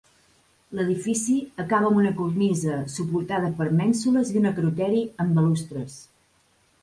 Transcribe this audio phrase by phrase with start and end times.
[0.77, 6.01] L'edifici acaba amb una cornisa suportada per mènsules i un acroteri amb balustres.